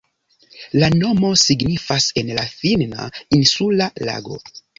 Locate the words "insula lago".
3.39-4.43